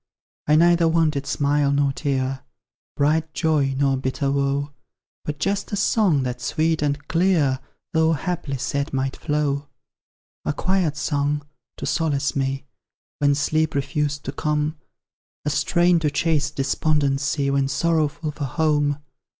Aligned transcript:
I 0.47 0.55
neither 0.55 0.87
wanted 0.87 1.27
smile 1.27 1.71
nor 1.71 1.91
tear, 1.93 2.41
Bright 2.97 3.35
joy 3.35 3.75
nor 3.77 3.97
bitter 3.97 4.31
woe, 4.31 4.71
But 5.25 5.37
just 5.37 5.71
a 5.71 5.75
song 5.75 6.23
that 6.23 6.41
sweet 6.41 6.81
and 6.81 7.07
clear, 7.07 7.59
Though 7.93 8.13
haply 8.13 8.57
sad, 8.57 8.93
might 8.93 9.15
flow. 9.15 9.67
A 10.43 10.53
quiet 10.53 10.97
song, 10.97 11.45
to 11.77 11.85
solace 11.85 12.35
me 12.35 12.65
When 13.19 13.35
sleep 13.35 13.75
refused 13.75 14.25
to 14.25 14.31
come; 14.31 14.75
A 15.45 15.51
strain 15.51 15.99
to 15.99 16.09
chase 16.09 16.49
despondency, 16.49 17.51
When 17.51 17.67
sorrowful 17.67 18.31
for 18.31 18.45
home. 18.45 18.97